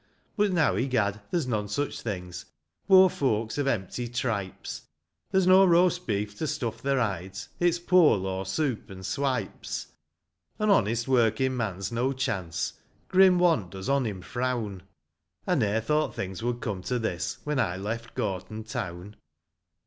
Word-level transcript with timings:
But 0.35 0.51
now, 0.51 0.77
egad! 0.77 1.21
there's 1.29 1.45
none 1.45 1.67
such 1.67 2.01
things; 2.01 2.45
Poor 2.87 3.07
folks 3.07 3.57
have 3.57 3.67
empty 3.67 4.07
tripes; 4.07 4.81
There's 5.29 5.45
no 5.45 5.63
roast 5.63 6.07
beef 6.07 6.35
to 6.39 6.47
stuff 6.47 6.81
their 6.81 6.97
hides, 6.97 7.49
Its 7.59 7.77
Poor 7.77 8.17
Law 8.17 8.43
soup 8.45 8.89
and 8.89 9.05
swipes. 9.05 9.89
An 10.57 10.71
honest 10.71 11.07
working 11.07 11.55
man's 11.55 11.91
no 11.91 12.13
chance; 12.13 12.73
Grim 13.09 13.37
want 13.37 13.69
does 13.69 13.89
on 13.89 14.05
him 14.07 14.21
frown; 14.23 14.81
I 15.45 15.53
ne'er 15.53 15.81
thought 15.81 16.15
things 16.15 16.41
would 16.41 16.61
come 16.61 16.81
to 16.81 16.97
this, 16.97 17.37
When 17.43 17.59
I 17.59 17.77
left 17.77 18.15
Gorton 18.15 18.63
town. 18.63 19.17